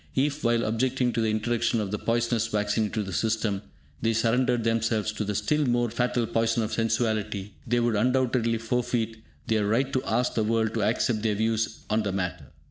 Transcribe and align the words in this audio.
If, 0.15 0.43
while 0.43 0.63
objecting 0.65 1.13
to 1.13 1.21
the 1.21 1.29
introduction 1.29 1.79
of 1.79 1.91
the 1.91 1.99
poisonous 1.99 2.47
vaccine 2.47 2.85
into 2.85 3.03
the 3.03 3.13
system, 3.13 3.61
they 4.01 4.13
surrendered 4.13 4.63
themselves 4.63 5.11
to 5.11 5.23
the 5.23 5.35
still 5.35 5.67
more 5.67 5.91
fatal 5.91 6.25
poison 6.25 6.63
of 6.63 6.73
sensuality, 6.73 7.51
they 7.67 7.79
would 7.79 7.95
undoubtedly 7.95 8.57
forfeit 8.57 9.17
their 9.45 9.67
right 9.67 9.93
to 9.93 10.03
ask 10.05 10.33
the 10.33 10.43
world 10.43 10.73
to 10.73 10.81
accept 10.81 11.21
their 11.21 11.35
views 11.35 11.81
on 11.87 12.01
the 12.01 12.11
matter. 12.11 12.47